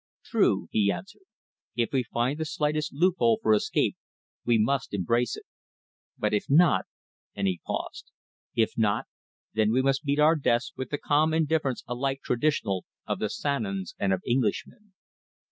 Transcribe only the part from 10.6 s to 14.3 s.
with the calm indifference alike traditional of the Sanoms and of